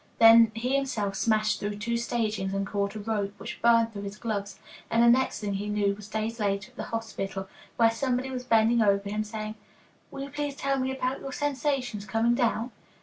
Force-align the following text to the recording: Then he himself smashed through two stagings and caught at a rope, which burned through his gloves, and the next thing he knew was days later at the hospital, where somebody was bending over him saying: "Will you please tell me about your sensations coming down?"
Then 0.17 0.51
he 0.55 0.75
himself 0.75 1.13
smashed 1.15 1.59
through 1.59 1.77
two 1.77 1.95
stagings 1.95 2.55
and 2.55 2.65
caught 2.65 2.95
at 2.95 2.95
a 2.95 2.99
rope, 3.05 3.39
which 3.39 3.61
burned 3.61 3.93
through 3.93 4.01
his 4.01 4.17
gloves, 4.17 4.57
and 4.89 5.03
the 5.03 5.07
next 5.07 5.39
thing 5.39 5.53
he 5.53 5.69
knew 5.69 5.93
was 5.93 6.07
days 6.09 6.39
later 6.39 6.71
at 6.71 6.75
the 6.75 6.85
hospital, 6.85 7.47
where 7.77 7.91
somebody 7.91 8.31
was 8.31 8.43
bending 8.43 8.81
over 8.81 9.07
him 9.07 9.23
saying: 9.23 9.53
"Will 10.09 10.23
you 10.23 10.29
please 10.31 10.55
tell 10.55 10.79
me 10.79 10.91
about 10.91 11.19
your 11.19 11.31
sensations 11.31 12.05
coming 12.05 12.33
down?" 12.33 12.71